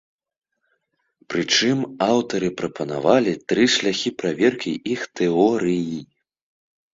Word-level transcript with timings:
Прычым, 1.33 1.83
аўтары 2.11 2.49
прапанавалі 2.61 3.31
тры 3.53 3.67
шляхі 3.75 4.09
праверкі 4.23 4.73
іх 4.95 5.01
тэорыі. 5.21 5.99